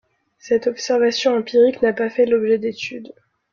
[0.39, 3.13] Cette observation empirique n'a pas fait l'objet d'études.